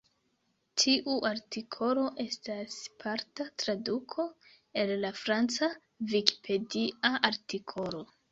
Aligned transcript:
Tiu 0.83 1.17
artikolo 1.29 2.05
estas 2.23 2.77
parta 3.03 3.45
traduko 3.63 4.25
el 4.85 4.95
la 5.03 5.13
franca 5.25 5.71
Vikipedia 6.15 7.13
artikolo. 7.33 8.03